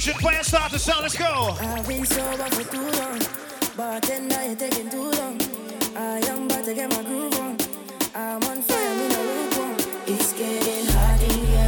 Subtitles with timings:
[0.00, 1.54] Fusion Clan, start the sound, let's go.
[1.60, 3.18] I've been sober for too long.
[4.56, 5.38] Taking too long.
[5.94, 7.58] I am about to get my groove on.
[8.14, 9.76] I'm on fire, me no lukewarm.
[10.06, 11.60] It's getting hot in here.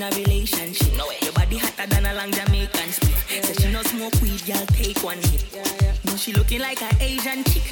[0.00, 0.96] in a relationship.
[0.96, 1.16] No way.
[1.22, 3.12] Your body hotter than a long Jamaican split.
[3.12, 3.68] Yeah, Said so yeah.
[3.68, 5.44] she no smoke weed, y'all take one hit.
[5.52, 5.92] Yeah, yeah.
[6.04, 7.64] Now she looking like an Asian chick.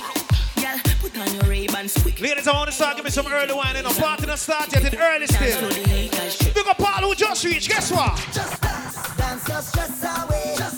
[0.56, 2.20] Y'all put on your Ray-Bans quick.
[2.20, 3.76] Ladies, I want to start giving some early wine.
[3.76, 6.52] You know, party not start yet in early still.
[6.52, 7.68] Big up Paul who just reached.
[7.70, 8.16] Guess what?
[8.32, 10.54] Just dance, dance just stress away.
[10.58, 10.77] Just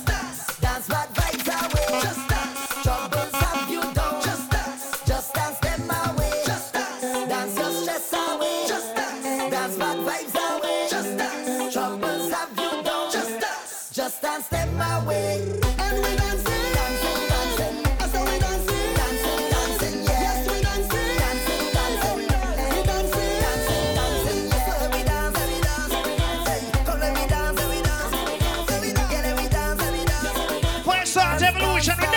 [31.53, 32.09] Revolution.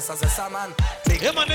[0.00, 0.72] this as a saman.
[1.20, 1.48] Yeah, man,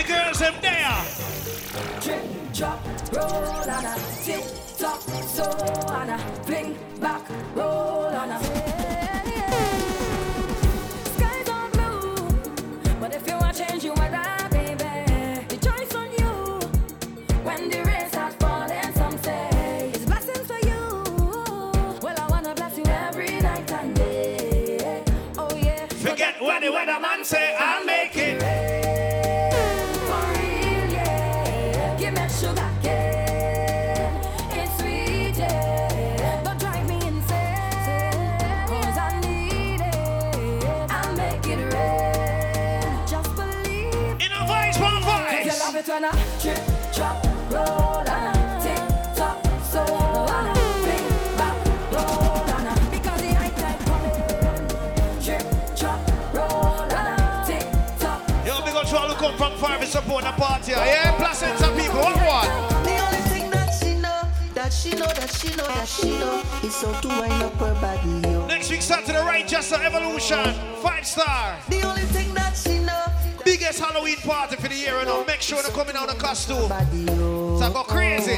[60.15, 60.77] Bonaparte here.
[60.77, 62.47] Yeah, Placenta people, one.
[62.85, 64.21] The only thing that she know,
[64.53, 67.75] that she know, that she know, that she know, is how to wind up her
[67.81, 68.29] body.
[68.29, 68.47] Yo.
[68.47, 70.53] Next week, right, just an evolution.
[70.81, 71.57] Five star.
[71.67, 73.03] The only thing that she know.
[73.43, 75.25] Biggest Halloween party for the year, and you know?
[75.25, 76.69] make sure to come in on a costume.
[76.69, 77.07] Body.
[77.07, 78.37] So I go crazy.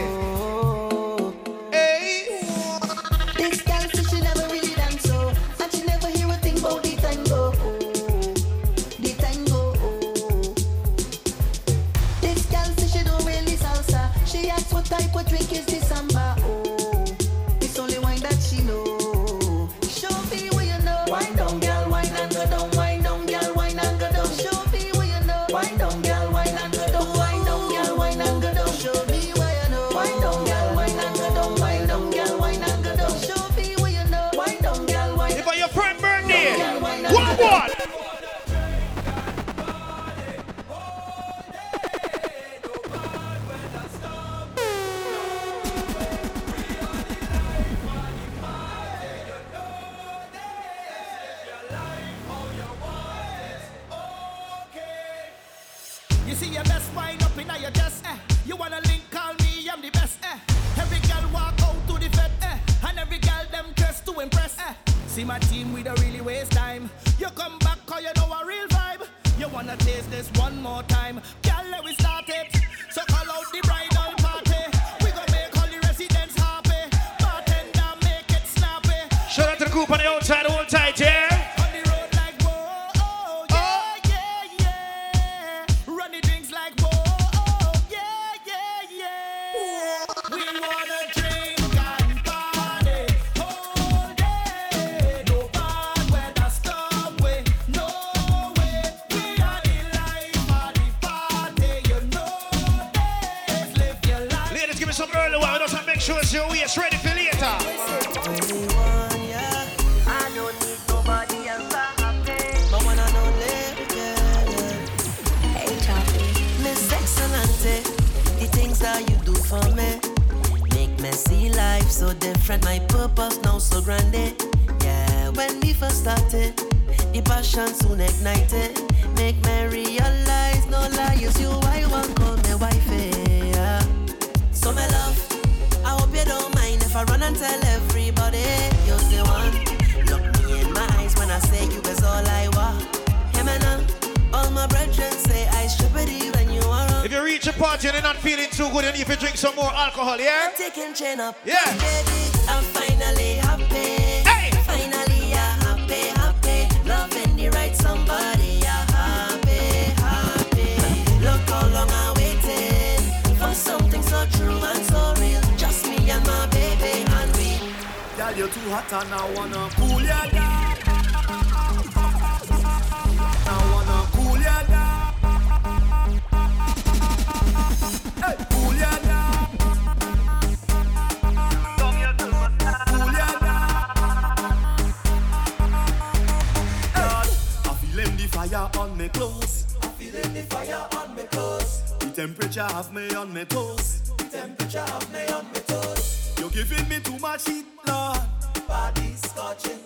[191.37, 191.81] toes.
[191.99, 194.01] The temperature have me on my toes.
[194.17, 196.33] The temperature have me on my toes.
[196.39, 198.19] You're giving me too much heat, Lord.
[198.67, 199.79] Body's scorching.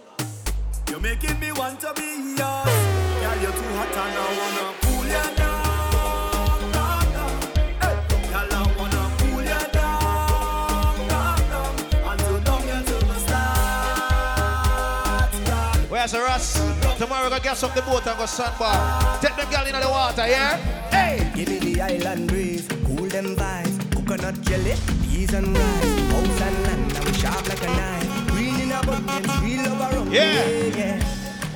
[0.89, 2.75] You're making me want to be yours.
[3.23, 5.51] Yeah, you're too hot and I wanna pull you down.
[15.91, 16.53] Where's the Russ?
[16.97, 19.21] Tomorrow we're gonna get some the boat and go sandbar.
[19.21, 20.57] Take them gal into the water, yeah?
[20.89, 21.20] Hey!
[21.41, 23.91] Give me the island breeze, cool them vibes.
[23.95, 26.11] Coconut jelly, peas and rice.
[26.11, 28.27] House and land, I'm sharp like a knife.
[28.27, 30.45] Green in abundance, we love our yeah.
[30.45, 31.03] yeah, yeah.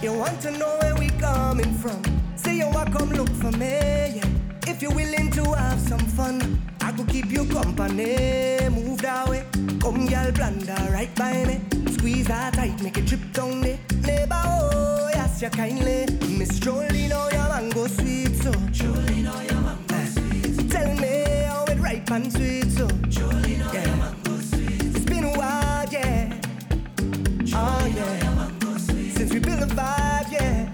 [0.01, 2.01] You want to know where we coming from?
[2.35, 3.77] Say you want come look for me,
[4.17, 4.27] yeah.
[4.65, 8.57] If you're willing to have some fun, I could keep you company.
[8.71, 9.45] Move that way,
[9.79, 14.39] come girl, blunder right by me squeeze her tight, make it drip down the neighbor.
[14.45, 16.05] Oh, yes, you kindly.
[16.37, 18.51] Miss Jolene, oh, your mango sweet, so.
[18.51, 20.69] Jolene, oh, your mango sweet.
[20.69, 22.85] Tell me how it ripe and sweet, so.
[23.09, 23.85] Jolene, oh, yeah.
[23.87, 24.95] your mango sweet.
[24.95, 26.29] It's been a while, yeah.
[26.95, 28.23] Jolene, oh, ah, yeah.
[28.23, 29.11] your mango sweet.
[29.17, 30.69] Since we built a vibe, yeah.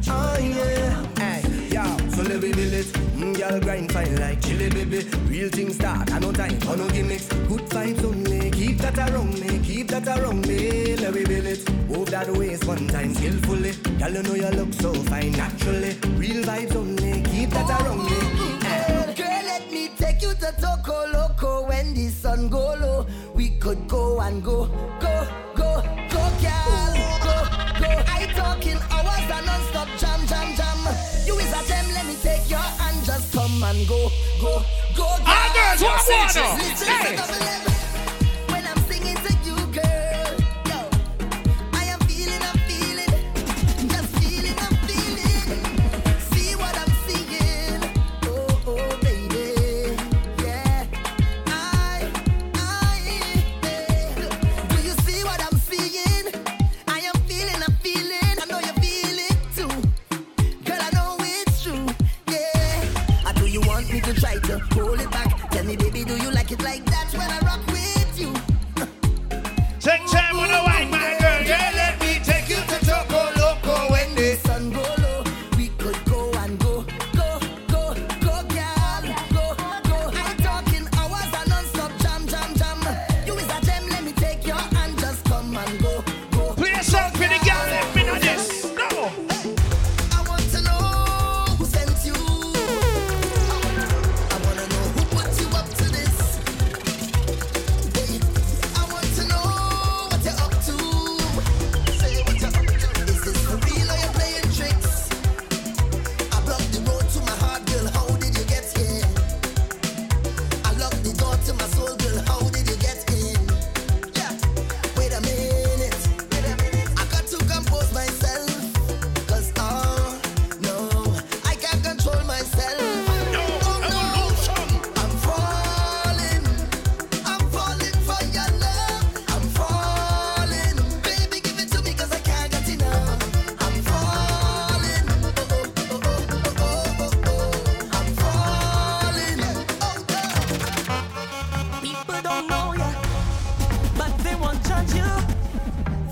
[0.00, 0.83] Jolene, oh, yeah
[2.34, 2.86] let me build it.
[3.16, 5.04] Mm, girl grind fine like chili baby.
[5.28, 7.28] Real things start, I no time for no gimmicks.
[7.28, 10.96] Good vibes only, keep that around me, keep that around me.
[10.96, 11.88] Let me build it.
[11.88, 13.72] Move that waist one time skillfully.
[13.98, 15.94] Girl, you know you look so fine naturally.
[16.16, 18.18] Real vibes only, keep that around me.
[18.66, 23.06] Girl, girl, let me take you to Toco Loco when the sun go low.
[23.34, 24.66] We could go and go,
[24.98, 27.34] go, go, go, girl, go,
[27.78, 28.02] go.
[28.10, 29.88] I talking hours and non-stop
[33.74, 34.62] and go, go,
[34.96, 35.02] go.
[35.04, 36.63] All girls, what water?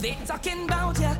[0.03, 1.15] They talking about ya.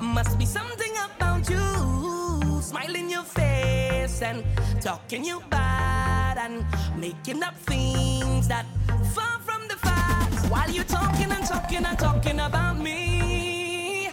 [0.00, 2.62] Must be something about you.
[2.62, 4.44] Smiling your face and
[4.80, 6.64] talking you bad and
[6.96, 8.64] making up things that
[9.10, 10.46] far from the facts.
[10.46, 14.08] While you talking and talking and talking about me,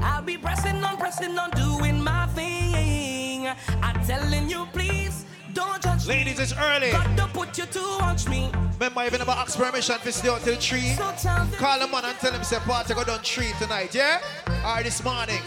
[0.00, 3.46] I'll be pressing on, pressing on, doing my thing.
[3.82, 6.14] I'm telling you, please don't judge me.
[6.14, 6.90] Ladies, it's early.
[6.90, 8.50] God don't put you to watch me.
[8.74, 10.92] Remember, even about ask permission to stay out till three.
[10.94, 13.94] So tell them Call them on and tell them say party go down three tonight,
[13.94, 14.20] yeah?
[14.64, 15.40] Or this morning.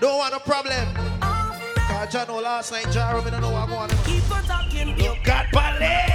[0.00, 0.94] Don't want no problem.
[0.94, 1.10] me.
[1.88, 4.04] Cause John know last night, Jaro, me don't know what going on.
[4.04, 4.98] Keep on talking.
[4.98, 6.06] You got ballet.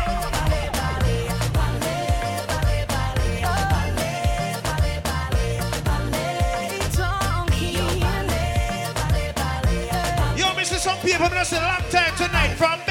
[10.61, 12.90] Me some people, me see long time tonight from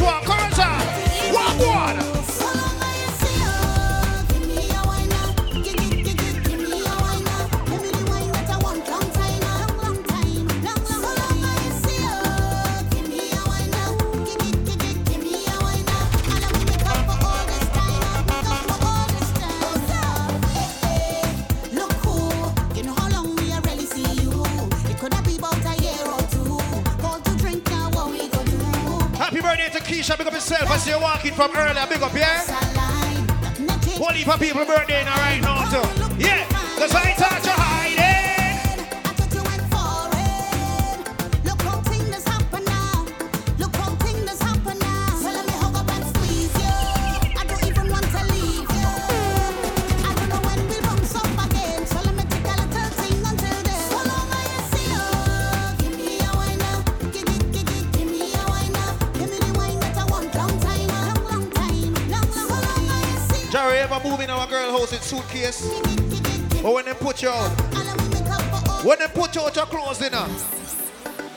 [0.00, 0.53] Belmont,
[29.84, 30.16] Keisha.
[30.18, 31.86] Big up yourself as you're walking from earlier.
[31.88, 32.74] Big up, yeah?
[34.24, 35.84] Heap of people birthday now right now too.
[36.18, 36.48] Yeah,
[36.78, 37.12] cause I
[37.44, 37.53] you
[63.84, 65.62] ever move in our girl house in suitcase?
[66.64, 67.50] Or when they put you out?
[68.82, 70.28] When they put you out your clothes in her?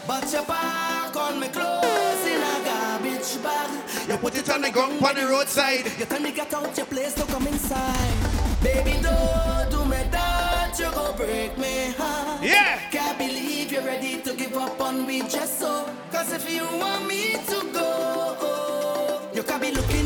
[0.08, 4.10] But your back on me clothes in a garbage bag.
[4.10, 5.86] You put it on the ground on the roadside.
[6.00, 8.14] You tell me get out your place to come inside.
[8.64, 12.42] Baby, don't do me that, you go break me heart.
[12.42, 12.80] Yeah.
[12.92, 15.90] Can't believe you're ready to give up on me just so.
[16.12, 19.97] Cause if you want me to go, you can be looking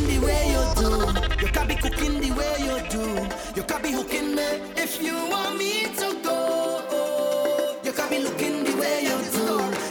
[2.89, 3.27] do.
[3.55, 7.77] You can be hooking me if you want me to go.
[7.83, 9.47] You can't be looking the way you do.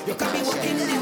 [0.06, 0.99] You can be walking the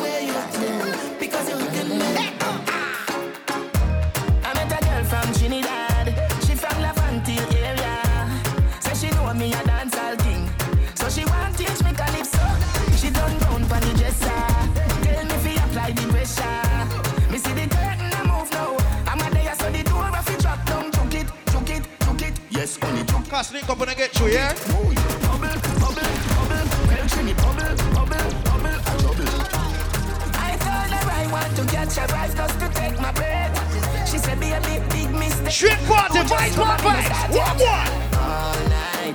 [23.39, 24.53] Vegas link up when I get you, yeah?
[35.69, 36.19] My party,
[37.63, 37.89] one.
[38.19, 39.15] All night.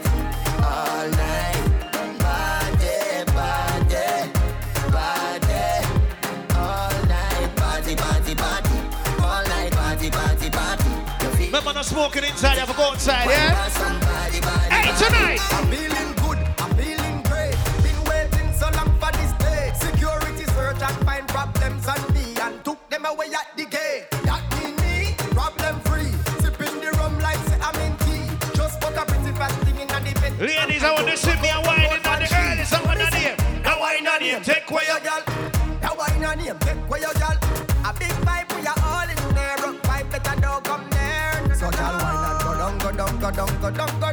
[11.46, 14.02] Remember not smoking inside, you have to go outside, yeah?
[14.84, 15.40] Somebody, body, Hey, tonight!
[15.54, 17.56] I'm feeling good, I'm feeling great.
[17.84, 19.72] Been waiting so long for this day.
[19.75, 24.08] Security search and find problems on me and took them away at the gate.
[24.24, 26.12] That mean me, problem free.
[26.42, 28.28] Sipping the rum like say I'm in tea.
[28.56, 30.40] Just put a pretty fat thing in the bed.
[30.40, 33.38] Ladies, I want to see me a whining on the early song on the name.
[33.63, 35.24] Now wine on him, take away your girl.
[35.82, 37.38] Now wine on him, take away your girl.
[37.86, 39.58] A big pipe, we are all in there.
[39.63, 41.56] Rock pipe, better don't come near.
[41.56, 44.12] So girl, wine and go down, go down, go down, go down, go down, go
[44.12, 44.12] down,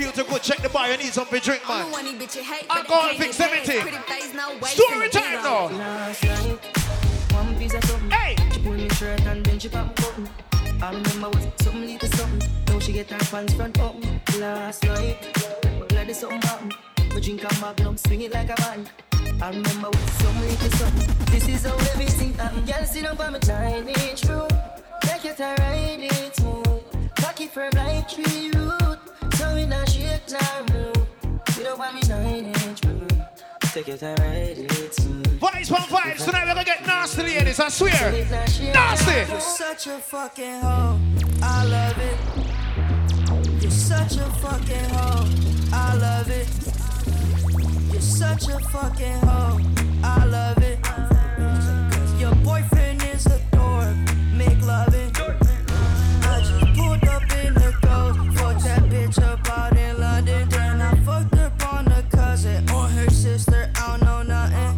[0.43, 0.91] you don't feel too good, check the bar.
[0.91, 1.91] You need something to drink, man.
[1.91, 2.65] one these bitches hate.
[2.69, 3.81] I'm but they going can't fix everything.
[3.81, 5.65] Pretty face, no waist, Story a time beat now.
[5.65, 5.77] on.
[5.77, 6.59] Last night,
[7.33, 8.11] one piece of something.
[8.11, 8.35] Hey.
[8.51, 10.29] She pull me shirt and then she pop button.
[10.81, 12.49] I remember was something little something.
[12.67, 13.95] Now she get her pants front up.
[14.39, 15.17] Last night,
[15.89, 16.71] glad there's something happen.
[17.13, 18.89] We drink a magnum, swing it like a band.
[19.41, 21.25] I remember was something little something.
[21.27, 22.65] This is how everything happen.
[22.65, 24.47] Girl, sit up on my nine inch room.
[25.01, 26.83] Take it and ride it smooth.
[27.15, 28.80] Cocky firm like tree root.
[33.73, 35.39] Take it and ride it smooth.
[35.39, 36.25] Vibes vibes.
[36.25, 37.59] Tonight we're gonna get nasty, ladies.
[37.59, 38.11] I swear.
[38.73, 39.31] Nasty.
[39.31, 40.99] You're such a fucking hoe.
[41.41, 43.61] I love it.
[43.61, 45.25] You're such a fucking hoe.
[45.73, 46.47] I love it.
[47.91, 49.59] You're such a fucking hoe.
[50.03, 50.79] I love it.
[52.19, 53.95] Your boyfriend is a dork.
[54.33, 54.61] Make.
[54.63, 54.85] I
[56.39, 58.63] just pulled up in the ghost.
[58.65, 59.50] That bitch up
[63.37, 63.69] sister.
[63.75, 64.70] I don't know nothing.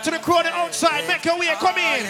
[0.00, 1.06] Out to the the outside.
[1.06, 2.06] Make your way, come in.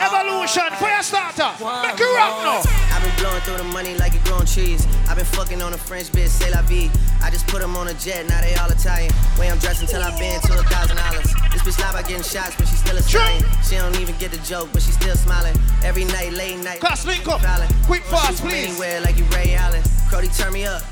[0.00, 1.52] Evolution, fire starter.
[1.60, 2.62] Make it rock now.
[2.92, 4.86] I've been blowing through the money like it growing trees.
[5.08, 6.90] I've been fucking on a French bitch, say la vie.
[7.22, 9.12] I just put them on a jet, now they all Italian.
[9.38, 11.28] Way I'm dressed until I've been to a thousand dollars.
[11.52, 13.44] This bitch lie about getting shots, but she still a stallion.
[13.62, 15.56] She don't even get the joke, but she still smiling.
[15.84, 16.80] Every night, late night.
[16.80, 17.40] Class link up.
[17.84, 18.70] Quick fast, please.
[18.70, 19.82] Anywhere like you Ray Allen.
[20.08, 20.82] Crody, turn me up.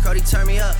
[0.00, 0.76] Crody, turn me up.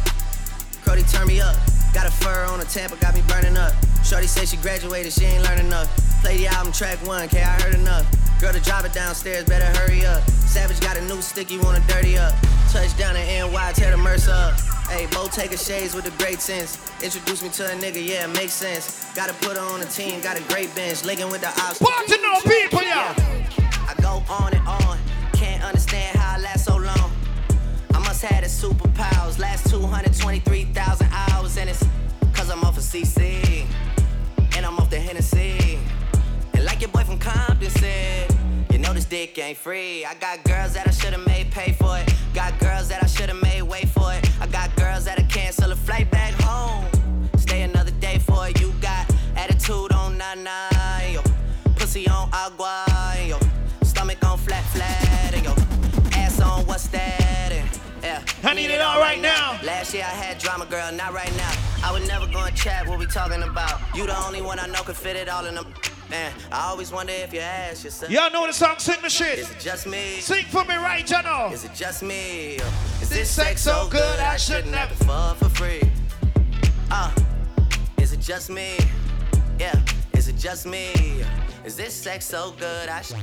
[0.85, 1.57] Crody, turn me up.
[1.93, 3.73] Got a fur on a Tampa, got me burning up.
[4.07, 5.91] Shorty say she graduated, she ain't learning enough.
[6.23, 8.07] Play the album track one, K, I heard enough.
[8.41, 10.23] Girl to drive it downstairs, better hurry up.
[10.31, 12.33] Savage got a new stick, you wanna dirty up.
[12.71, 14.55] Touchdown in NY, tear the Mercer up.
[14.89, 16.79] Hey, Bo Taker shades with a great sense.
[17.03, 19.13] Introduce me to a nigga, yeah, makes sense.
[19.17, 21.05] Gotta put her on a team, got a great bench.
[21.05, 21.81] Linking with the ops.
[21.81, 23.13] Party no people, yeah.
[23.91, 24.99] I go on and on.
[25.33, 27.11] Can't understand how I last so long.
[27.93, 29.41] I must have the superpowers.
[29.41, 31.85] Last 223,000 hours, and it's
[32.33, 33.56] cause I'm off of CC.
[34.67, 35.79] I'm off the Hennessy.
[36.55, 38.35] And like your boy from Compton said,
[38.73, 40.05] you know this dick ain't free.
[40.05, 42.13] I got girls that I should've made pay for it.
[42.35, 44.29] Got girls that I should've made wait for it.
[44.41, 46.85] I got girls that'll cancel a flight back home.
[47.37, 48.61] Stay another day for it.
[48.61, 50.69] You got attitude on nana,
[51.13, 51.23] yo.
[51.77, 52.86] Pussy on agua,
[58.47, 59.59] I need it all right now.
[59.65, 61.53] Last year I had drama, girl, not right now.
[61.83, 63.81] I would never go and chat what we talking about.
[63.93, 65.67] You the only one I know could fit it all in them.
[66.09, 68.13] Man, I always wonder if you ask yourself.
[68.13, 69.41] Y'all know the song, sing the shit.
[69.41, 70.21] Is it just me?
[70.21, 71.51] Sing for me right, know.
[71.53, 72.61] Is it just me?
[73.03, 75.83] Is this sex so good I shouldn't have to fuck for free?
[76.93, 77.13] Uh,
[77.99, 78.77] is it just me?
[79.59, 79.77] Yeah,
[80.13, 80.93] is it just me?
[81.65, 83.17] Is this sex so good I should?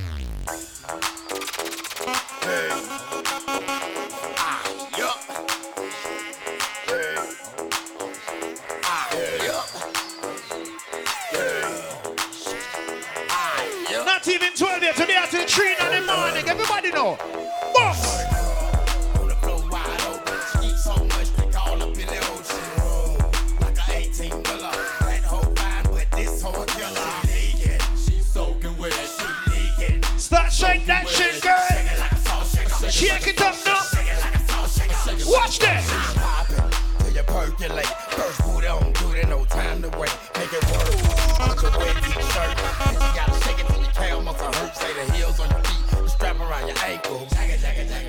[14.04, 16.48] Not even 12 yet, today the 3 in the morning.
[16.48, 17.18] Everybody know.
[30.34, 32.90] Start shake that shit, girl.
[32.90, 33.78] Shake it up now.
[35.30, 35.86] Watch this.
[37.14, 37.86] You percolate.
[37.86, 40.10] First boot on, do it, no time to wait.
[40.34, 40.90] Make it work.
[41.38, 42.50] Put your wet t-shirt.
[42.90, 44.76] You gotta shake it till your tail muscle hurt.
[44.76, 47.28] Say the heels on your feet, strap around your ankle.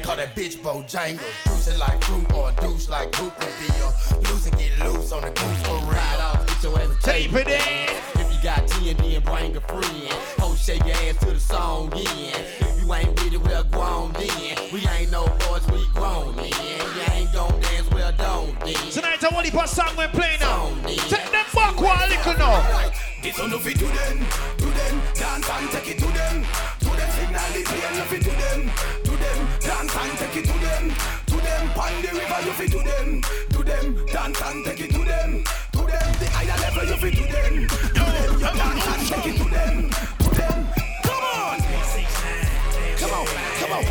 [0.02, 1.22] Call that bitch Bojangle.
[1.46, 3.92] Juice it like fruit or douche like Cooper Beer.
[4.24, 5.80] Loose and get loose on the goose real.
[5.82, 8.15] Ride off, get your ass Tape it in.
[8.46, 10.08] If you got T and then bring a friend.
[10.38, 12.06] Ho, shake your ass to the song in.
[12.06, 14.70] If you ain't with it, well, grown then.
[14.72, 16.54] We ain't no boys, we grown then.
[16.54, 18.92] You ain't gon' dance, well, don't then.
[18.92, 20.70] Tonight I want to put song we play now.
[20.86, 22.92] Take them back one little now.
[23.24, 24.18] This on the fit to them,
[24.58, 26.46] to them, dance and take it to them,
[26.82, 28.72] to them signal it play and you fit to them,
[29.06, 30.94] to them, dance and take it to them,
[31.26, 34.92] to them, pan the river you fit to them, to them, dance and take it
[34.92, 38.05] to them, to them, the higher level you fit to them,
[38.46, 40.68] to them, you dance and take it to them, to them,
[41.04, 41.58] come on,
[42.98, 43.26] come on,
[43.60, 43.84] come on.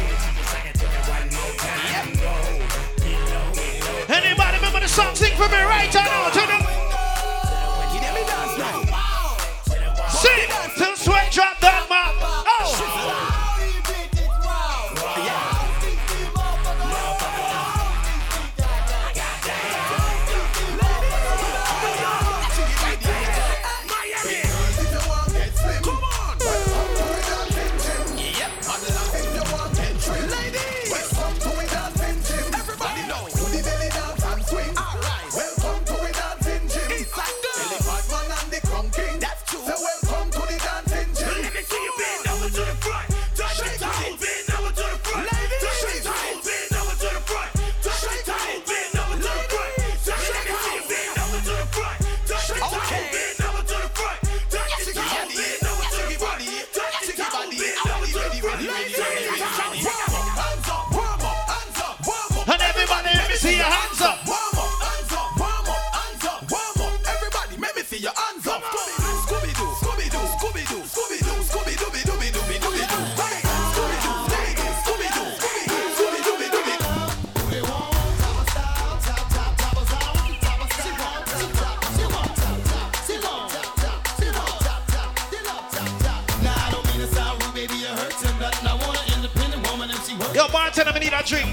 [4.09, 5.15] Anybody remember the song?
[5.15, 6.31] Sing for me right now.
[6.31, 6.65] To the
[10.11, 11.64] Sing till sweat drop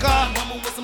[0.03, 0.80] I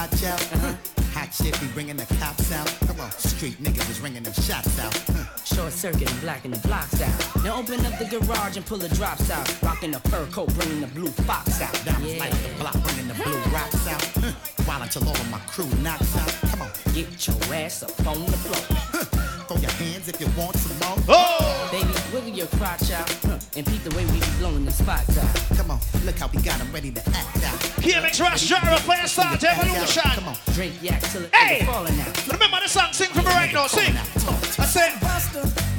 [0.00, 0.40] watch out.
[0.54, 0.74] Uh-huh.
[1.12, 2.66] Hot shit be bringing the cops out.
[2.86, 4.96] Come on, street niggas is ringing them shots out.
[5.08, 5.24] Huh.
[5.44, 7.44] Short circuit and blacking the blocks out.
[7.44, 9.44] Now open up the garage and pull the drops out.
[9.62, 11.74] Rocking the fur coat, bringing the blue fox out.
[11.84, 12.20] Diamonds Yeah.
[12.24, 14.04] like the block, bringing the blue rocks out.
[14.22, 14.32] Huh.
[14.64, 16.32] While until all of my crew knocks out.
[16.50, 18.78] Come on, Get your ass up on the floor.
[18.94, 19.04] huh.
[19.48, 20.98] throw your hands if you want some more.
[21.08, 21.49] Oh!
[21.80, 23.08] Baby, wiggle your crotch out.
[23.24, 23.38] Huh.
[23.56, 25.56] And peep the way we be blowing the spots out.
[25.56, 27.58] Come on, look how we got them ready to act out.
[27.80, 30.02] KMX Rush Gyro Player Start Evolution.
[30.14, 31.60] Come on, Drink yak till it Hey!
[31.60, 31.64] hey.
[31.66, 32.26] falling out.
[32.28, 33.94] Remember the song, sing for me right now, sing.
[33.96, 34.92] I said,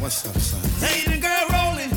[0.01, 0.61] what's up, son?
[0.81, 1.91] Hey, the girl rolling.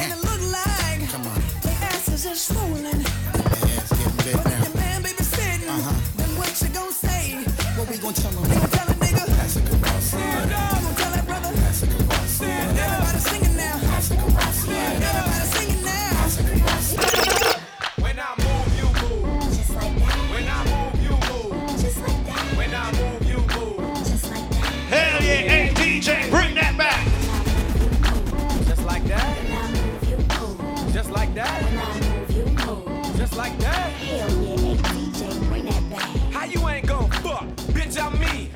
[0.00, 2.82] And it look like Come on, the ass is just swollen.
[2.82, 4.64] yeah, it's getting big now.
[4.64, 5.68] The man baby sitting.
[5.68, 5.92] Uh-huh.
[6.16, 7.34] Then what you gonna say?
[7.76, 8.67] What we gonna tell them?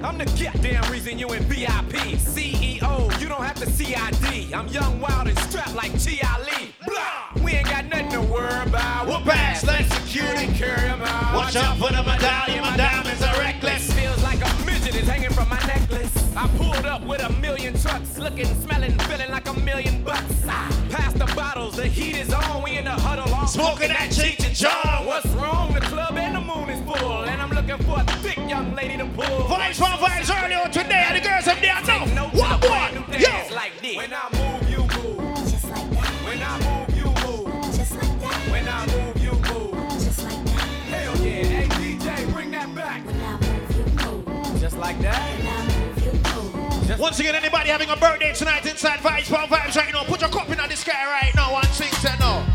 [0.05, 1.95] I'm the goddamn reason you in VIP.
[2.19, 4.53] CEO, you don't have to CID.
[4.53, 6.75] I'm young, wild, and strapped like Chi Ali.
[6.87, 7.43] Blah!
[7.45, 9.07] We ain't got nothing to worry about.
[9.07, 11.35] Whoop ass, let's security carry 'em out.
[11.35, 13.93] Watch out for the medallion, my diamonds are reckless.
[13.93, 16.11] Feels like a midget is hanging from my necklace.
[16.37, 20.35] I pulled up with a million trucks, looking, smelling, feeling like a million bucks.
[20.49, 22.63] Ah, Pass the bottles, the heat is on.
[22.63, 25.07] We in the huddle, all Smoking that Cheech and Chong.
[25.07, 25.73] What's wrong?
[25.75, 27.25] The club and the moon is full,
[27.73, 29.25] looking for a thick young lady to pull.
[29.25, 32.27] Vibes from vibes earlier today, and the girls up there Take know.
[32.27, 33.21] note What of the brand one?
[33.21, 33.55] Yo!
[33.55, 33.97] like this.
[33.97, 35.37] When I move, you move.
[35.51, 37.77] Just like that, When I move, you move.
[37.77, 39.91] just like that, When I move, you move.
[39.91, 40.69] just like that.
[40.93, 43.07] Hell yeah, hey DJ, bring that back.
[43.07, 44.61] When I move, you move.
[44.61, 45.39] Just like that.
[45.39, 47.01] When I move, you move.
[47.01, 50.31] Once again, anybody having a birthday tonight inside Vibes from Vibes right now, put your
[50.31, 52.52] cup in on the sky right now and sing to no.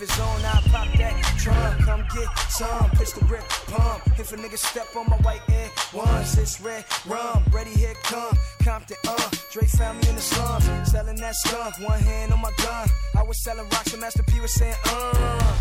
[0.00, 0.44] Beef is on.
[0.44, 1.84] I pop that trunk.
[1.84, 4.02] Come get some pistol grip pump.
[4.18, 7.42] If a nigga step on my white air once, it's red rum.
[7.52, 8.96] Ready here come Compton.
[9.06, 11.78] Uh, Dre found me in the slums, selling that skunk.
[11.80, 12.88] One hand on my gun.
[13.16, 15.56] I was selling rocks and Master P was saying uh.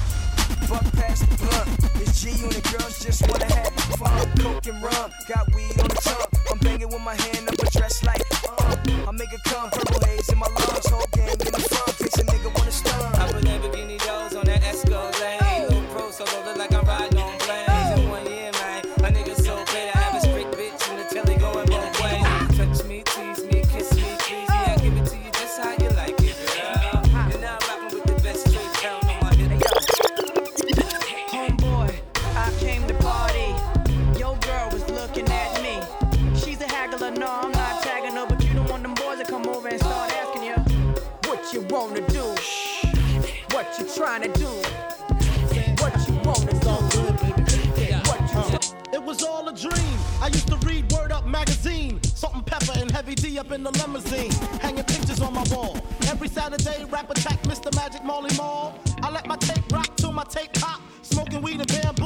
[0.68, 2.02] Buck past the blunt.
[2.02, 4.38] It's G and the girls just wanna have fun.
[4.38, 6.29] Coke and rum, got weed on the tongue.
[6.62, 8.76] Banging with my hand up a dress like uh.
[9.08, 10.88] I make it come, purple haze in my lungs.
[10.90, 13.16] Whole gang in the front, case a nigga wanna stun.
[13.16, 15.70] I put Lamborghini doors on that Escalade.
[15.70, 16.79] Little pro solo look like I'm
[37.16, 39.80] no, I'm not tagging her, but you don't want them boys to come over and
[39.80, 40.56] start asking you
[41.26, 42.36] what you wanna do,
[43.52, 44.48] what you trying to do,
[45.82, 46.70] what you wanna do.
[48.92, 49.98] It was all a dream.
[50.22, 52.02] I used to read Word Up magazine.
[52.04, 54.32] Salt-n-Pepa and heavy D up in the limousine.
[54.62, 55.78] Hanging pictures on my wall.
[56.08, 57.74] Every Saturday, rap attack Mr.
[57.76, 58.78] Magic Marley Marl.
[59.02, 60.82] I let my tape rock till my tape pop.
[61.02, 61.99] Smoking weed and Bambu,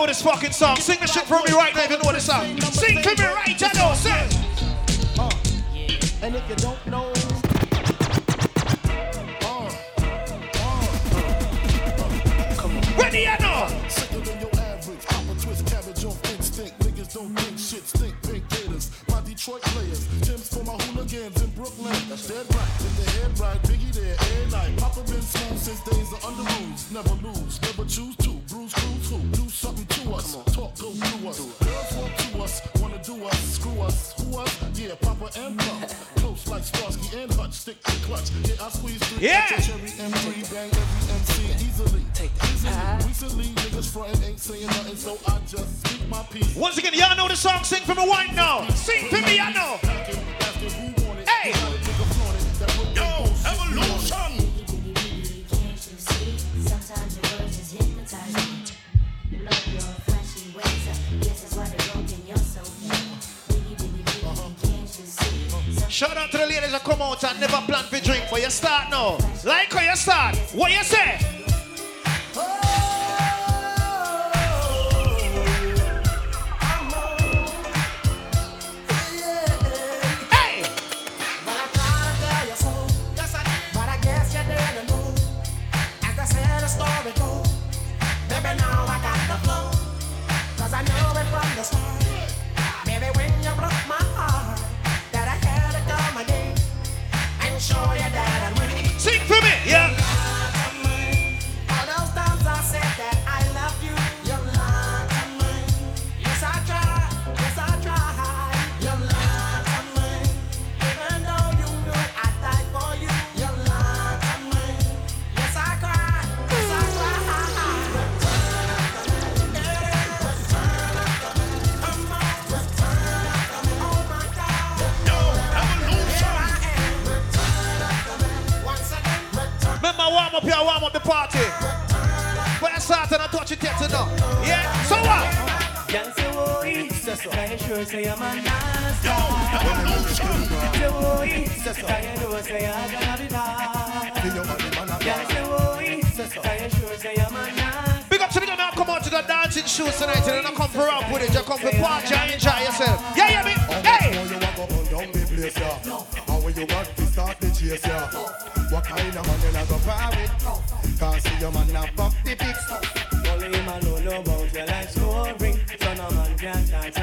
[0.00, 0.76] know this fucking song?
[0.76, 2.58] Sing the shit for me right now if you know this song.
[2.72, 4.28] Sing for me right now, sir.
[5.18, 5.30] Uh,
[6.22, 7.12] and if you don't know,
[12.98, 13.66] Ready or no?
[13.88, 15.04] Sicker than your average.
[15.06, 16.78] Papa twist cabbage off instinct.
[16.80, 17.84] Niggas don't think shit.
[17.86, 18.90] Stink pink gators.
[19.08, 20.06] My Detroit players.
[20.20, 21.96] Tim's for my hooligans in Brooklyn.
[22.08, 22.72] That's dead right.
[22.86, 23.62] In the head right.
[23.62, 24.16] Biggie there.
[24.20, 24.76] Air night.
[24.78, 26.92] Papa been smooth since days of Underoos.
[26.92, 27.49] Never lose.
[39.20, 39.46] Yeah.
[39.48, 40.50] Cherry M3.
[40.50, 42.04] Bang every MC easily.
[42.14, 42.72] Take easily.
[43.06, 46.56] Recently, niggas frontin' ain't saying nothing, so I just speak my piece.
[46.56, 47.62] Once again, y'all know the song.
[47.62, 48.66] Sing for me right now.
[48.68, 50.19] Sing for me, y'all know.
[66.70, 69.18] That come out and never plan for drink, but you start now.
[69.44, 70.36] Like how you start.
[70.54, 71.39] What you say?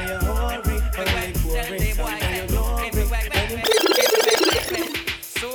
[0.08, 0.20] You.
[5.22, 5.49] So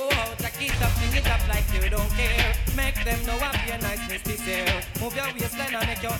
[0.59, 2.53] keep up, it up like you don't care.
[2.75, 3.37] Make them know
[4.45, 4.65] year.
[5.01, 6.17] Move your waistline and make your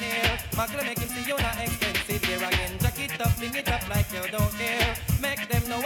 [0.00, 0.38] near.
[0.56, 2.72] Make see you not expensive here again.
[3.02, 4.94] It up, it up like you don't care.
[5.20, 5.80] Make them know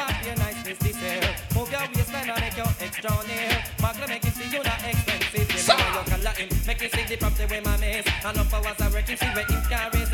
[1.01, 1.21] year.
[1.55, 2.71] Move your waistline and make your
[3.27, 3.65] near.
[4.09, 5.17] Make see you not expensive
[6.83, 8.07] you the property where my miss.
[8.25, 10.06] And up hours I work him, see bother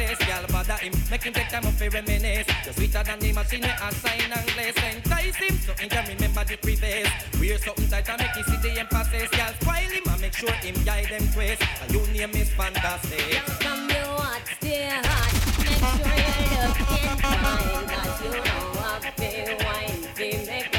[0.83, 2.47] him, make him take time up for reminisce.
[2.65, 4.77] You're sweeter than the machine, I sign and glaze.
[4.77, 7.11] Entice him, so he can remember the preface.
[7.39, 9.31] Wear something tight and make him see the emphasis.
[9.31, 11.63] Girl spoil him and make sure him guide them twist.
[11.83, 13.35] And your name is fantastic.
[13.61, 15.33] Come you hot, stay hot.
[15.63, 17.87] Make sure you're looking fine.
[17.93, 20.03] Cause you know I feel wine.
[20.15, 20.72] Feel make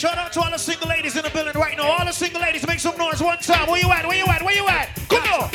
[0.00, 1.84] Shout out to all the single ladies in the building right now.
[1.84, 3.68] All the single ladies, make some noise one time.
[3.68, 4.08] Where you at?
[4.08, 4.40] Where you at?
[4.40, 4.88] Where you at?
[5.10, 5.50] Come on.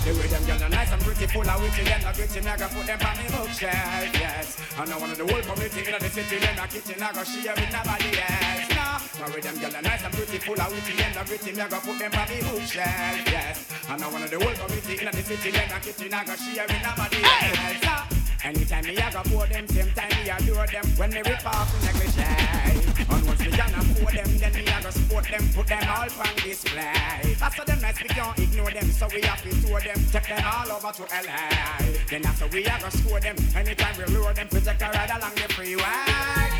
[0.00, 2.48] The way them girls are nice and pretty, full of witty, and a gritty, me
[2.48, 4.56] I go put them on me bookshelf, yes.
[4.80, 7.22] And I one of the whole community in the city, them a kitchen, I go
[7.22, 8.86] share with nobody else, no.
[9.12, 11.60] The way them girls are nice and pretty, full of witty, and a gritty, me
[11.60, 13.60] I go put them on me bookshelf, yes.
[13.92, 16.32] And I one of the whole community in the city, them a kitchen, I go
[16.32, 18.15] share with nobody else, no.
[18.46, 21.44] Anytime me I go pour them, same time me I do them when me rip
[21.44, 22.86] off the negligee.
[23.10, 26.06] And once me can afford them, then me a go support them, put them all
[26.06, 27.34] on display.
[27.40, 30.44] How them nice, we can't ignore them, so we have to tour them, take them
[30.46, 31.90] all over to LA.
[32.08, 35.10] Then after we a go score them, anytime we lure them, we take a ride
[35.10, 35.82] along the freeway.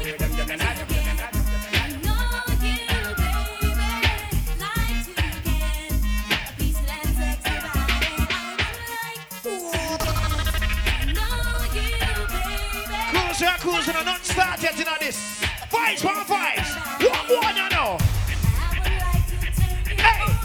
[0.03, 1.06] Hear them,
[13.37, 15.45] Cruise, yeah, cruise, and not start yet, this.
[15.71, 17.03] Vibes, one vibes.
[17.05, 17.99] What one, you know?
[19.95, 20.36] Hey!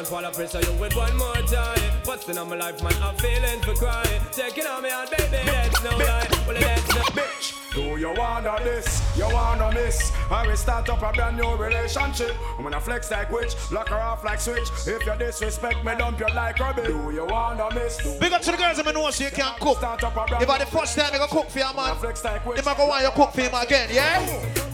[0.00, 2.92] Blind Don't fall a pressure you with one more time Busting on my life man
[3.02, 7.02] I'm feeling for crying Taking on me out baby That's no lie Well that's no
[7.10, 9.02] Bitch, do you wanna this?
[9.16, 10.12] You wanna miss?
[10.30, 12.34] I will start up a brand new relationship.
[12.56, 14.68] I'm gonna flex like witch, lock her off like switch.
[14.86, 16.86] If you disrespect me, dump you like rubbish.
[16.86, 17.98] Do you wanna miss?
[17.98, 19.78] Do Big up to the girls that know so you can't cook.
[19.78, 21.96] Start up a brand If I the first time you go cook for your man,
[22.02, 24.69] if I go want you cook for him again, yeah?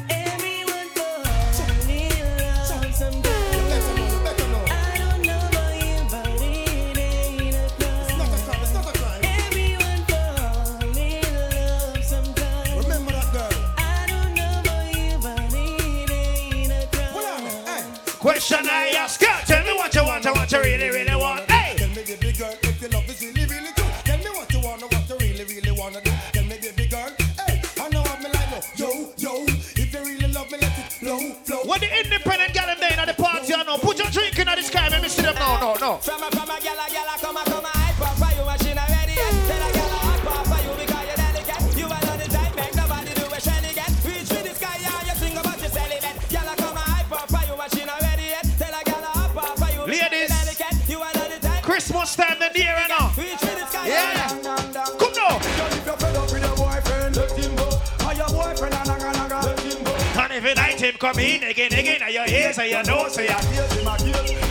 [18.46, 21.50] Question I ask you, tell me what you want, what you really, really want.
[21.50, 21.74] Hey!
[21.78, 23.90] Tell me, baby girl, if your love is really, really true.
[24.04, 26.12] Tell me what you wanna, what you really, really wanna do.
[26.30, 27.10] Tell me, baby girl,
[27.42, 28.60] hey, I know what me like, no.
[28.76, 31.62] Yo, yo, if you really love me, let it flow, flow.
[31.64, 34.46] When the independent gal them there at the party, you know, put your drink in
[34.46, 35.34] the sky, let me see them.
[35.34, 36.45] No, no, no.
[60.46, 64.45] If you him, come in again, again, and your ears and your nose and your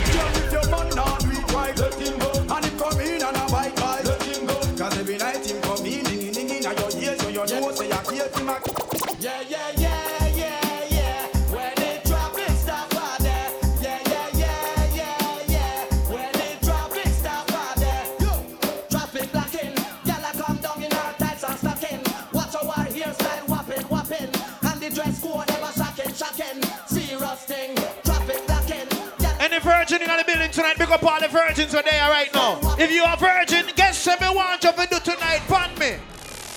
[30.66, 32.58] tonight, big up all the virgins who are there right now.
[32.78, 35.96] If you are virgin, guess what me want you to do tonight, pan me.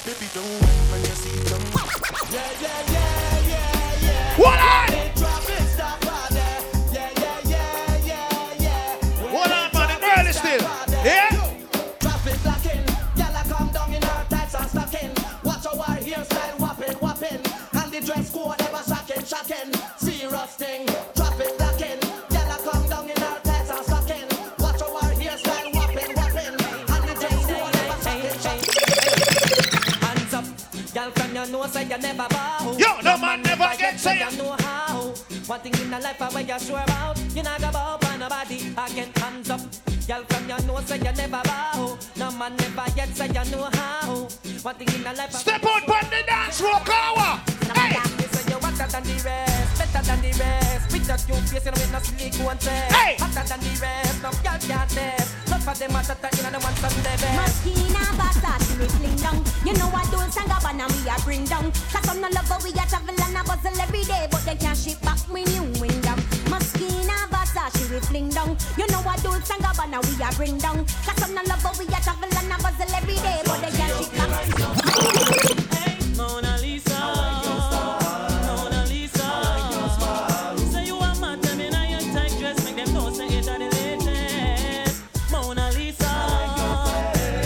[0.05, 0.45] Baby, don't
[0.89, 1.61] when you see them.
[2.31, 4.37] Yeah, yeah, yeah, yeah, yeah.
[4.37, 4.88] What on?
[40.89, 41.99] Say you never bow.
[42.17, 44.25] No man never yet say you know how.
[44.63, 45.31] One thing in a life.
[45.33, 47.39] Step out on the dance floor, Kawa.
[47.77, 47.93] Hey.
[48.33, 50.91] So you hotter than the rest, better than the rest.
[50.91, 52.95] With that cute face, you know with no slick one test.
[52.95, 53.17] Hey.
[53.21, 55.29] Hotter than the rest, no girl can't test.
[55.51, 57.37] Not for them hotter than you know the ones from the best.
[57.37, 61.45] Moschino Versace we fling down You know I don't sang about now we a bring
[61.45, 64.41] down Cause some no love but we a travel and a bustle every day But
[64.45, 66.17] they can't ship back me new window
[66.49, 68.57] Moschino Versace we fling down
[69.39, 70.85] roots and Gabbana we are bring down.
[70.85, 73.41] Cause I'm not lover, we are travel and a buzzle every day.
[73.45, 73.61] But
[76.17, 76.99] Mona Lisa.
[78.47, 79.27] Mona Lisa.
[80.71, 82.65] Say you are mad, tell me now tight dress.
[82.65, 85.31] Make them know say it are the latest.
[85.31, 86.11] Mona Lisa.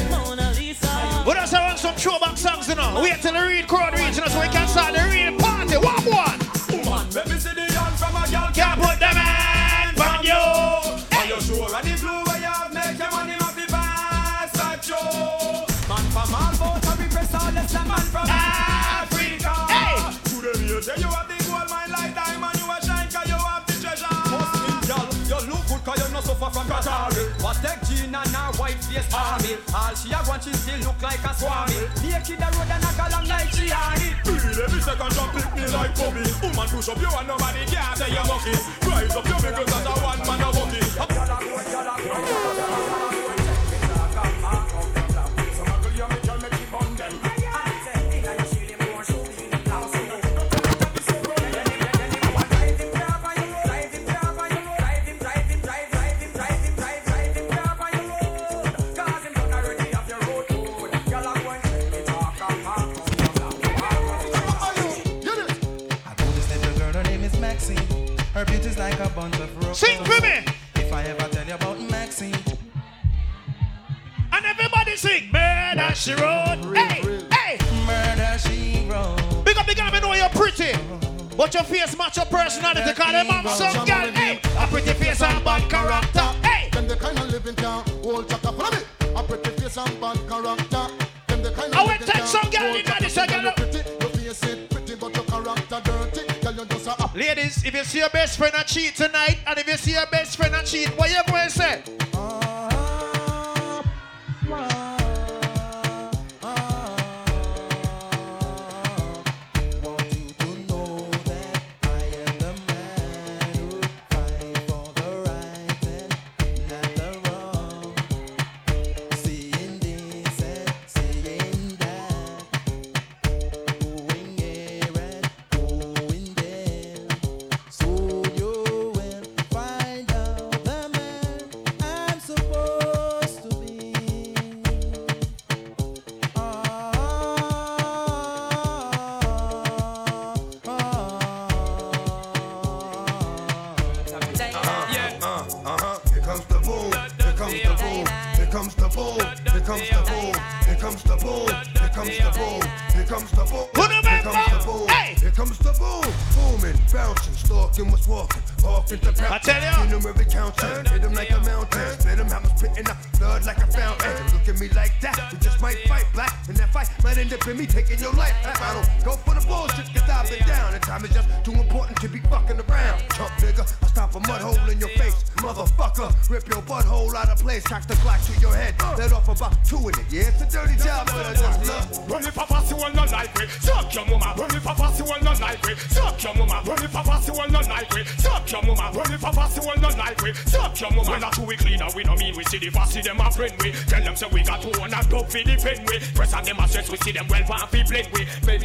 [0.09, 0.87] Mona Lisa.
[1.25, 3.01] What else I want some throwback songs, you know?
[3.01, 4.32] Wait till the read crowd reach, you know?
[35.83, 36.23] Like Bobby.
[36.41, 38.55] Woman push up you and nobody can say you're monkey.
[38.87, 40.02] Rise up your make as a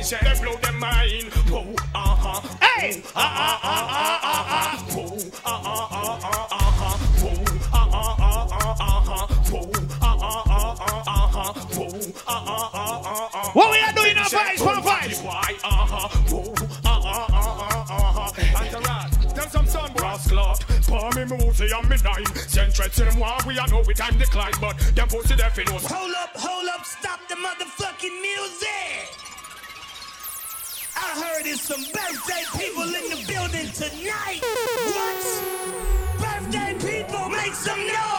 [0.09, 1.29] say they blow them mind.
[1.53, 2.41] Whoa, uh huh.
[2.65, 4.77] Hey, ah ah ah ah ah ah.
[4.97, 5.05] Whoa,
[5.45, 6.97] ah ah ah ah ah ah.
[7.21, 7.37] Whoa,
[7.73, 9.25] ah ah ah ah ah ah.
[9.53, 9.69] Whoa,
[10.01, 11.53] ah ah ah ah ah ah.
[11.77, 11.93] Whoa,
[12.27, 13.51] ah ah ah ah ah.
[13.53, 15.21] What we are doing now, vibes, for vibes.
[15.23, 16.57] Why, uh-huh, whoa,
[16.89, 18.65] uh-uh, uh-uh, uh-huh.
[18.65, 20.65] Entourage, them some sun brass cloth.
[20.89, 22.25] Pour me Moosey and me nine.
[22.49, 24.57] Send threats to them while we are we time decline.
[24.59, 25.85] But them pussy them finnos.
[25.85, 29.28] Hold up, hold up, stop the motherfucking music.
[31.01, 34.41] I heard it's some birthday people in the building tonight.
[34.97, 35.23] What?
[36.19, 38.18] Birthday people, make some noise.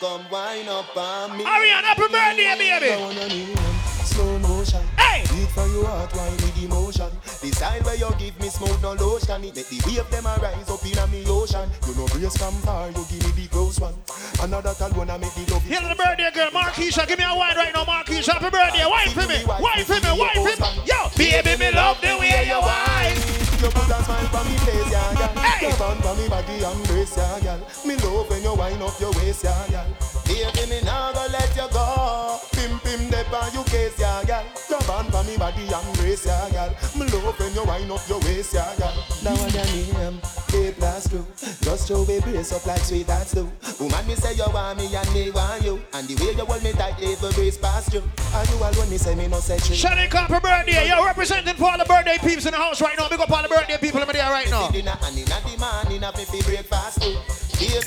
[0.00, 1.44] Come wine up on me.
[1.44, 2.90] Ariana, happy birthday, baby.
[2.90, 3.52] I wanna name
[4.00, 4.80] Slow motion.
[4.96, 5.20] Hey!
[5.28, 7.12] Beat for your heart, wine with emotion.
[7.20, 9.44] The style where you give me smooth no lotion.
[9.44, 11.68] It make the wave them a rise up in a me ocean.
[11.86, 13.92] You know brace from far, you give me the gross one.
[14.40, 15.62] Another tall one I make the love.
[15.68, 17.06] Here's the birthday girl, Marquisha.
[17.06, 18.40] Give me a wine right now, Marquisha.
[18.40, 18.88] Happy birthday.
[18.88, 19.44] Wine for me.
[19.44, 20.10] Wine for me.
[20.16, 20.80] Wine for me.
[20.88, 23.29] Yo, baby, me love the way you wine.
[23.60, 25.42] You put a smile for me face, yeah, girl.
[25.44, 25.68] Hey.
[25.68, 27.60] Your band for me body embrace, yeah, girl.
[27.84, 29.86] Me love when you wind up your waist, yeah, girl.
[30.24, 32.40] Baby, me nah go let you go.
[32.52, 34.44] Pim pim on you case, yeah, girl.
[34.68, 36.70] Your band for me body embrace, yeah, girl.
[36.96, 38.94] Me love when you wind up your waist, yeah, girl.
[39.24, 41.26] Now one your name, Cape Last Crew.
[41.62, 43.50] Just show me brace up like sweet and stew.
[43.78, 45.80] Woman, me say you want me and me want you.
[45.92, 48.02] And the way you hold me tight, every breeze past you.
[48.34, 49.74] And you alone, me say me no say true.
[49.76, 50.88] Shutting happy birthday.
[50.88, 53.08] Yo, representing for all the birthday peeps in the house right now.
[53.08, 54.68] Big up all the birthday people in there right now.
[54.70, 57.16] Dinner and inna the morning, have me fi breakfast too.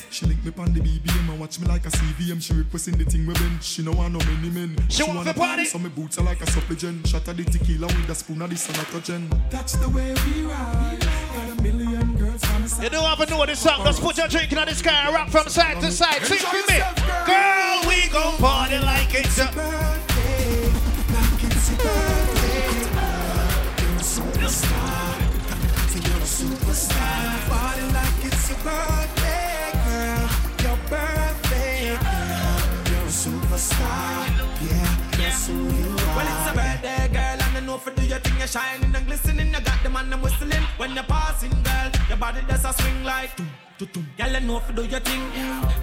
[0.10, 2.40] She lick me pon the BBM and watch me like a CVM.
[2.44, 3.64] She requesting the thing we bench.
[3.64, 4.78] She no want no many men.
[4.88, 5.66] She want wanna the party.
[5.66, 7.08] So me boots are like a supplicant.
[7.08, 9.30] Shot of the tequila with a spoon of the sanatogen.
[9.50, 11.00] That's the way we ride.
[11.00, 12.84] Got a million girls on the.
[12.84, 13.84] You don't have to know this song.
[13.84, 16.22] Just put your drink in the sky and rock from side to side.
[16.24, 16.38] Sing
[16.70, 16.82] me.
[17.26, 20.70] Girl, we gon' party like it's a birthday.
[21.14, 22.64] Like it's your birthday.
[23.82, 25.20] You're a superstar.
[25.94, 27.50] You're a superstar.
[27.50, 30.30] Party like it's your birthday, girl.
[30.64, 32.60] Your birthday, girl.
[32.90, 34.33] You're a superstar.
[35.34, 39.06] Well, it's a birthday, girl, and I know for do your thing, you're shining and
[39.08, 39.48] glistening.
[39.48, 41.92] You got the man them whistling when you're passing, girl.
[42.08, 43.36] Your body does a swing like.
[43.80, 44.08] Doom, doom.
[44.16, 45.22] Girl, I know for do your thing,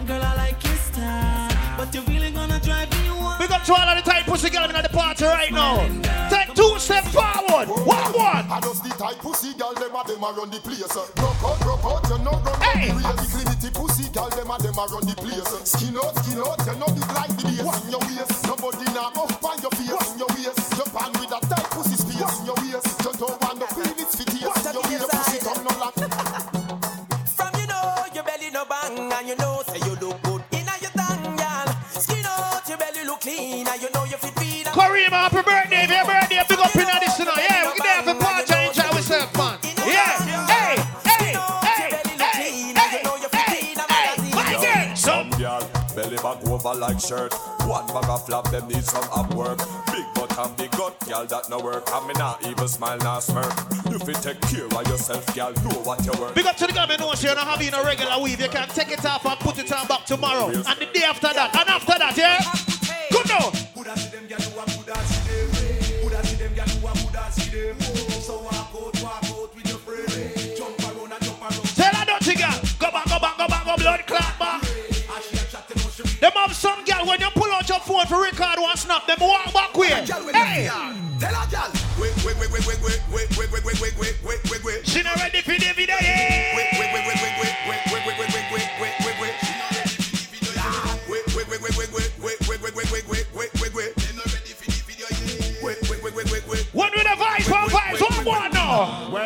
[0.07, 3.41] girl, I like your style, but you're really gonna drive me wild.
[3.41, 5.83] Big up to all of the tight pussy girl in the party right now.
[6.31, 7.69] Take two steps forward.
[7.87, 8.20] One.
[8.51, 10.83] I just the tight pussy girl, them a them a run the place.
[10.83, 12.91] Rock out, rock out, you know run hey.
[12.91, 13.63] the race.
[13.63, 15.55] The pussy girl, them a them a run the place.
[15.71, 17.63] Skin out, skin out, you know big like the bass.
[17.63, 20.30] On your waist, nobody now up on your face.
[46.81, 47.33] Like shirt.
[47.69, 49.59] One bag of flap, them need some up work.
[49.93, 51.89] Big butt and big gut, girl that no work.
[51.93, 53.53] And me not even smile, not smirk.
[53.91, 55.53] You fit take care of yourself, girl.
[55.53, 56.35] Know what you work.
[56.35, 58.41] Big up to the government knows you're not having a regular weave.
[58.41, 60.47] You can take it off and put it on back tomorrow.
[60.47, 61.55] And the day after that.
[61.55, 62.41] And after that, yeah?
[63.13, 63.51] Good now.
[63.75, 66.01] Coulda see them, girl, you a coulda see them.
[66.01, 67.81] Coulda see them, girl, you a coulda see them.
[68.25, 70.57] So walk out, walk out with your friend.
[70.57, 71.77] Jump around and jump around.
[71.77, 72.57] Tell her dirty girl.
[72.79, 74.40] Go back, go back, go back, go blood clot back.
[74.40, 74.40] Them
[76.51, 79.53] have some girl when you pull out your phone for record one snap, them walk
[79.53, 79.89] back way.
[79.89, 80.69] Hey!
[81.19, 81.80] Tell her, girl.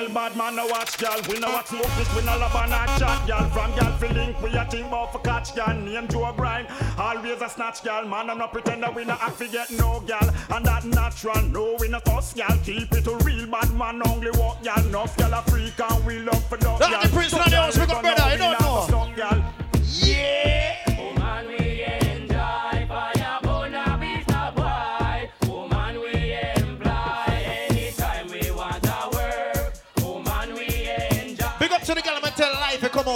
[0.05, 1.19] Well, bad man, no watch, girl.
[1.31, 3.49] We know what smoke this, we no love and not chat, girl.
[3.49, 5.75] From girl feeling, we a think about for catch, girl.
[5.75, 8.05] Name Joe Grind, always a snatch, girl.
[8.05, 10.29] Man, I'm not pretend that we not act to get no, girl.
[10.51, 12.59] And that natural, no, we not us, girl.
[12.65, 14.87] Keep it a real bad man, only walk, girl.
[14.87, 16.91] Enough, girl, a freak and we love for dog, girl.
[16.91, 17.33] That's the Prince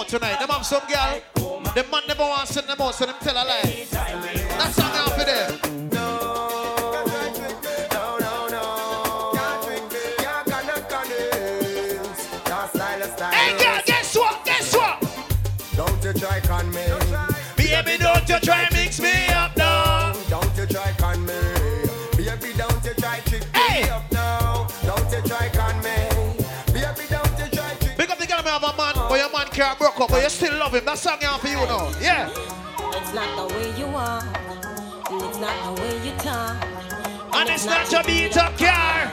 [0.08, 0.40] tonight.
[0.40, 1.20] Them have some girl,
[1.74, 3.87] the man never wants to send them out, so them tell a lie.
[29.58, 30.84] Can't broke up, but you still love him.
[30.84, 31.90] That song out for you now.
[32.00, 32.30] Yeah.
[32.94, 34.22] It's not the way you are,
[35.18, 36.62] it's not the way you talk.
[37.34, 39.10] And it's not your beat up car.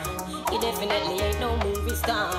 [0.54, 2.30] You definitely ain't no movie star.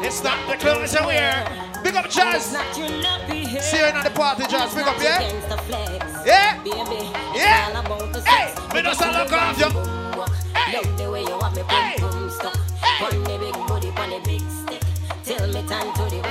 [0.00, 1.44] It's not the clothes you wear.
[1.84, 2.46] Big up Jazz.
[2.48, 3.60] It's not your nappy hair.
[3.60, 4.74] See you in the party, Jazz.
[4.74, 5.20] Big up, Not yeah?
[5.20, 6.06] against the flex.
[6.24, 6.62] Yeah?
[6.64, 7.68] Baby, Yeah?
[7.68, 9.68] it's all about the Hey, me just a look off you.
[10.56, 12.56] Hey, Love the way you want me boom boom stuck.
[13.00, 14.80] Pon the big booty, pon the big stick.
[15.24, 16.29] Tell me time to the when me boom flick.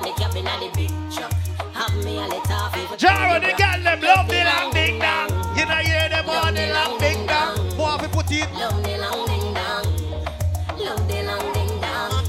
[0.00, 1.32] On the cabin of the big truck.
[1.74, 5.28] Have me a let off if Jaro, the girl them love the long ding dong.
[5.56, 7.76] You know hear them on the long ding dong.
[7.76, 8.48] More of it put it.
[8.54, 9.84] Love the long ding dong.
[10.78, 12.24] Love the long ding dong.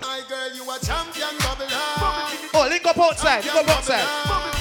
[0.00, 1.68] My girl, you a champion bubbler.
[2.54, 3.44] Oh, link up outside.
[3.44, 4.53] Link up outside.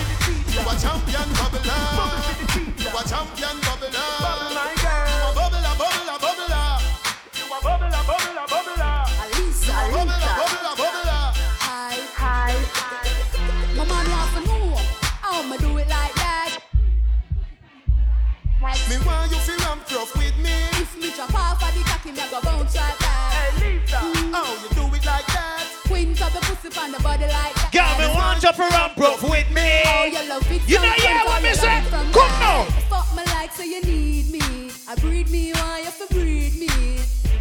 [28.69, 29.81] For ramp rough with me.
[29.85, 30.61] Oh, you love it.
[30.67, 31.67] You from know, yeah, what and me you say?
[31.67, 32.39] love it from Come back.
[32.39, 32.63] now.
[32.89, 34.71] Fuck me like so you need me.
[34.87, 36.69] I breed me, you want you to breed me.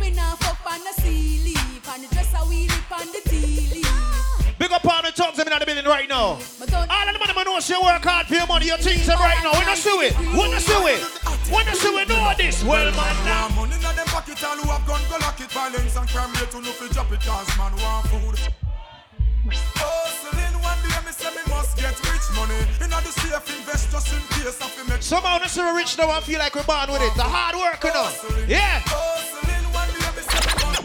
[0.00, 3.68] We now fuck on the sea leaf, on the dresser we lip on the tea
[3.72, 4.58] leaf.
[4.58, 6.38] Big up all the thugs them in the building right now.
[6.38, 9.18] All of the money man know say work hard for your money, your things them
[9.18, 9.58] right now.
[9.58, 10.18] We not see it.
[10.18, 11.02] We not see it.
[11.50, 12.08] We not see it.
[12.08, 12.62] Know this.
[12.64, 13.48] Well, man, now.
[13.56, 15.50] Money in them pocket, all who have gun go lock it.
[15.50, 18.38] Violence and crime rate, who no fi drop it, cause man want food.
[19.42, 20.11] Hustling one oh,
[20.82, 22.58] day, me say me must get rich money.
[22.82, 25.02] Inna the safe, invest just in case I fi make.
[25.02, 27.14] Somehow, not so rich now and feel like we're born with it.
[27.14, 28.08] The hard work, you know.
[28.48, 28.82] Yeah.
[28.86, 30.82] Hustling one day, me say me must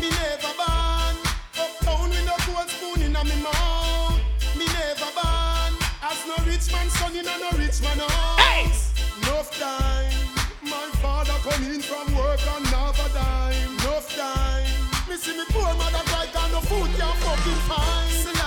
[0.00, 1.14] Me never born
[1.58, 4.20] uptown with no gold spoon in me mouth.
[4.58, 5.72] Me never born
[6.06, 8.94] as no rich man son in no rich man house.
[9.22, 10.14] Enough time,
[10.62, 13.72] my father come in from work and never dime.
[13.82, 14.66] Enough time,
[15.08, 18.39] me see me poor mother cry and no food can fucking find.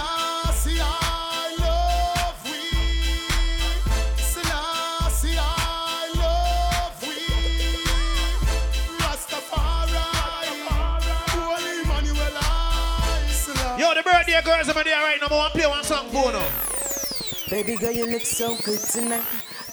[14.43, 15.27] Girls are there right now.
[15.27, 16.45] I want to play one song for now.
[17.49, 19.25] Baby girl, you look so good tonight,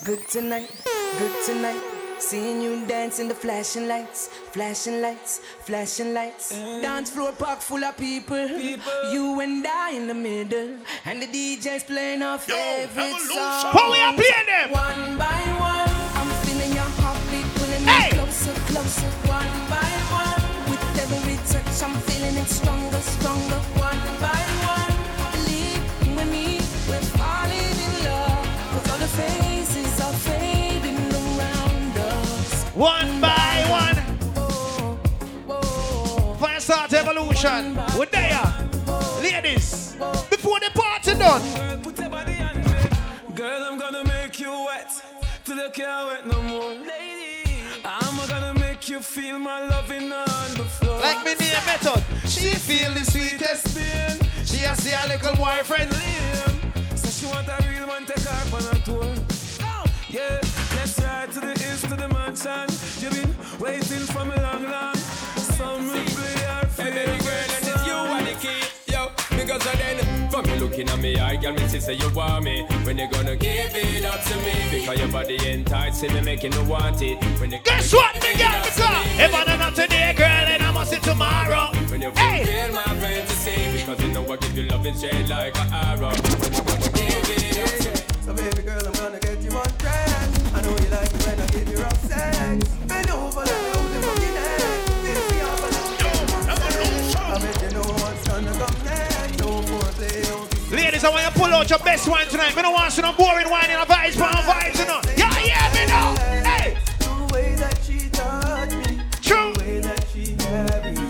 [0.04, 0.70] good tonight,
[1.18, 1.82] good tonight.
[2.18, 6.52] Seeing you dance in the flashing lights, flashing lights, flashing lights.
[6.52, 6.82] Mm.
[6.82, 8.46] Dance floor packed full of people.
[8.48, 8.92] people.
[9.12, 13.72] You and I in the middle, and the DJ's playing our favorite song.
[13.72, 14.70] How we are playing them?
[14.70, 19.06] One by one, I'm feeling your heartbeat pulling me closer, closer.
[19.26, 19.89] One by
[21.80, 21.96] One
[24.20, 24.96] by one,
[25.32, 25.82] believe
[26.14, 28.46] with me, we're falling in love.
[28.70, 32.50] 'Cause all the faces are fading around us.
[32.74, 33.98] One by one.
[36.38, 37.78] Fire start evolution.
[37.96, 38.46] We're there.
[39.22, 39.94] Ladies,
[40.28, 41.42] before the party done.
[43.34, 44.90] Girl, I'm gonna make you wet
[45.46, 46.74] till you can't wet no more.
[49.00, 51.00] I'm gonna make you feel my loving on the floor.
[51.00, 52.02] Like me name method.
[52.28, 54.18] She feel the sweetest pain.
[54.44, 55.92] She has see a little boyfriend.
[56.96, 59.14] So she want a real man take her on a tour.
[60.08, 60.40] Yeah,
[60.76, 62.68] let's ride to the east to the mansion.
[63.00, 64.96] You've been waiting for me long, long.
[64.96, 68.62] Some will play our baby girl, and it's you and the key,
[69.50, 69.58] yo.
[69.58, 72.44] Because of then, from me looking at me, I got me to say you want
[72.44, 72.62] me.
[72.84, 74.54] When you gonna give it up to me?
[74.70, 77.18] Because your body enticing me, making me want it.
[77.40, 78.62] When you Guess what, me girl?
[78.62, 78.78] Because
[79.18, 81.70] if I don't know today, girl, then I must see tomorrow.
[81.90, 85.72] When you fulfill my fantasy, because you know I give you loving straight like an
[85.72, 86.10] arrow.
[86.10, 88.22] When you gonna give it up to me?
[88.22, 90.54] So baby girl, I'm gonna get you undressed.
[90.54, 92.68] I know you like it when I give you rough sex.
[92.86, 94.62] Bend over, let me hold your fucking head.
[95.02, 95.90] This me off and
[97.18, 99.09] I bet you know what's gonna come next.
[101.00, 102.54] Foreplay, I want you to pull out your best wine tonight.
[102.54, 105.00] Me don't want no boring wine in a vibes, pound vibes, you know.
[105.16, 106.14] Yeah, yeah, me know.
[106.44, 106.76] Hey.
[106.98, 109.00] The way that she touch me.
[109.22, 109.54] True.
[109.54, 110.34] The way that she
[110.84, 111.00] me.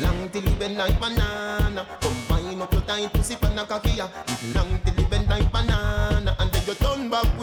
[0.00, 1.86] Long till you like banana.
[2.00, 4.00] Combine up your cocky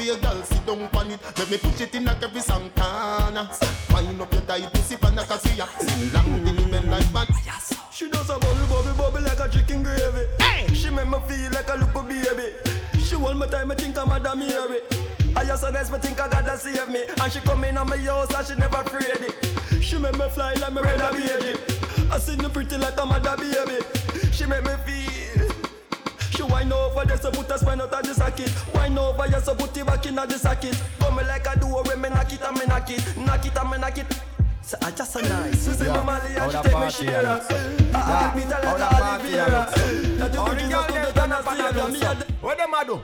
[0.04, 1.20] turn back with girl, sit down on it.
[1.38, 3.49] Let me push it in like every Santana.
[3.88, 5.66] Combine up your tight pussy pan a cocky ya.
[5.80, 7.54] It long till you bend like banana.
[7.91, 10.28] She does a bubble, bubble, bubble like a chicken gravy.
[10.74, 12.54] She make me feel like a little baby.
[12.99, 14.82] She hold my time, I think I'm a Madam Mary.
[15.36, 17.04] I just suggest me think I gotta save me.
[17.22, 19.84] And she come in on my house and she never afraid it.
[19.84, 21.60] She make me fly like me red a baby.
[22.12, 23.80] I see me pretty like a mother baby.
[24.32, 25.22] She make me feel.
[26.54, 28.51] Wind over the so put a spine out of the socket.
[28.76, 30.78] Wine over you, so put it back in the socket.
[30.99, 33.58] Go me like I do when me knock it and me knock it, knock it
[33.58, 34.06] and me knock it.
[34.62, 35.82] So I just a nice.
[35.82, 35.93] Yeah.
[35.97, 37.08] Ah, ah, me How and she take me party?
[37.08, 37.22] I Yeah.
[37.24, 39.49] the How that party, Oliviera.
[39.49, 39.74] Alex?
[40.20, 41.91] That you All the girl them turn the up the.
[41.91, 42.24] Me dance.
[42.39, 43.01] What them a do?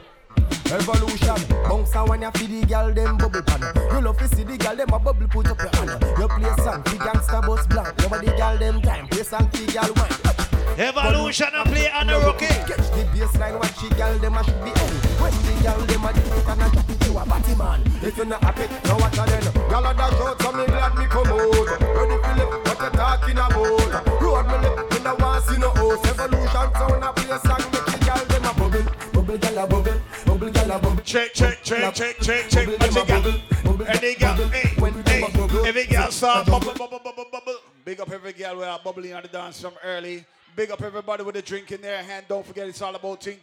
[0.71, 3.61] Evolution, bounce and when you feed the girl them bubble pan.
[3.91, 6.05] You love to see the girl them a bubble put up your hand.
[6.19, 7.97] You play song, the gangsta boss blank.
[7.97, 10.48] Nobody girl them time, play song, the girl wine.
[10.77, 12.47] Evolution and play on the rookie.
[12.47, 14.93] Catch the baseline, watch the girl them a should be on.
[15.19, 17.81] When the girl them a dip it and a drop it, you a batty man.
[18.01, 19.53] If you not happy, now watch her then.
[19.69, 21.67] Girl a dash out, so me glad me come out.
[21.79, 24.21] Ready for lip, what you talking about?
[24.21, 26.05] Road me lip, me no want see no host.
[26.07, 29.99] Evolution sound a play song, make the girl them a bubble, bubble girl a bubble,
[30.25, 31.03] bubble girl a bubble.
[31.03, 32.67] Check, check, check, check, check, check.
[32.67, 33.87] Watch it, girl.
[33.89, 35.67] Any girl, hey, hey.
[35.67, 37.57] Every girl start bubble, bubble, bubble, bubble.
[37.83, 40.25] Big up every girl we are bubbling on the dance from early.
[40.59, 42.25] Big up everybody with a drink in their hand.
[42.27, 43.37] Don't forget it's all about thing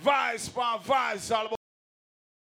[0.00, 1.16] Vice, man.
[1.16, 1.63] It's all about